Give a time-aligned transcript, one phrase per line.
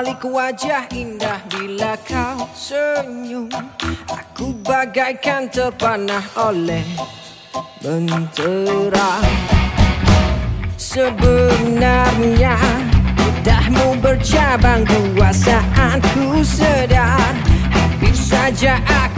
[0.00, 3.52] Balik wajah indah bila kau senyum.
[4.08, 6.80] Aku bagaikan terpanah oleh
[7.84, 9.20] mentera
[10.80, 12.56] Sebenarnya
[13.12, 17.36] Lidahmu bercabang dua saat ku sedar.
[17.68, 19.09] Hampir saja aku